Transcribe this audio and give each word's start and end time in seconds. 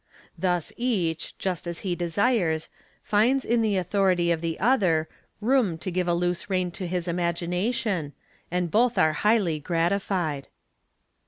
Thus 0.35 0.73
each, 0.77 1.37
just 1.37 1.67
as 1.67 1.81
he 1.81 1.93
desires, 1.95 2.69
finds 3.03 3.45
in 3.45 3.61
the 3.61 3.77
authority 3.77 4.31
of 4.31 4.41
the 4.41 4.59
other 4.59 5.07
room 5.39 5.77
to 5.77 5.91
give 5.91 6.07
a 6.07 6.15
loose 6.15 6.49
rein 6.49 6.71
to 6.71 6.87
his 6.87 7.07
imagination, 7.07 8.13
and 8.49 8.71
both 8.71 8.97
are 8.97 9.13
highly 9.13 9.59
gratified. 9.59 10.47